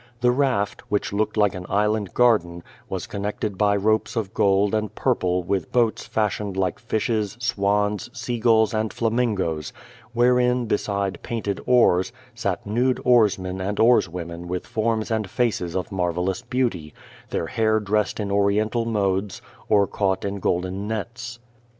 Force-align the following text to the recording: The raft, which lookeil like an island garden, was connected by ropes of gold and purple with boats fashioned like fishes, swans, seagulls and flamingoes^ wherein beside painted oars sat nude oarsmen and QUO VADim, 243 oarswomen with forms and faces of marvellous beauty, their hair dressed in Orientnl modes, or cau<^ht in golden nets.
The 0.21 0.31
raft, 0.31 0.81
which 0.89 1.11
lookeil 1.11 1.37
like 1.37 1.53
an 1.53 1.67
island 1.69 2.15
garden, 2.15 2.63
was 2.89 3.05
connected 3.05 3.55
by 3.55 3.75
ropes 3.75 4.15
of 4.15 4.33
gold 4.33 4.73
and 4.73 4.95
purple 4.95 5.43
with 5.43 5.71
boats 5.71 6.07
fashioned 6.07 6.57
like 6.57 6.79
fishes, 6.79 7.37
swans, 7.39 8.09
seagulls 8.11 8.73
and 8.73 8.89
flamingoes^ 8.89 9.71
wherein 10.11 10.65
beside 10.65 11.21
painted 11.21 11.61
oars 11.67 12.11
sat 12.33 12.65
nude 12.65 12.99
oarsmen 13.05 13.61
and 13.61 13.77
QUO 13.77 13.83
VADim, 13.83 14.45
243 14.47 14.47
oarswomen 14.47 14.47
with 14.47 14.65
forms 14.65 15.11
and 15.11 15.29
faces 15.29 15.75
of 15.75 15.91
marvellous 15.91 16.41
beauty, 16.41 16.95
their 17.29 17.45
hair 17.45 17.79
dressed 17.79 18.19
in 18.19 18.29
Orientnl 18.29 18.87
modes, 18.87 19.39
or 19.69 19.87
cau<^ht 19.87 20.25
in 20.25 20.39
golden 20.39 20.87
nets. 20.87 21.37